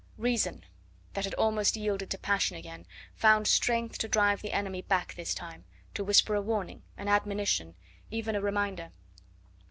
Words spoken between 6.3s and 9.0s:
a warning, an admonition, even a reminder.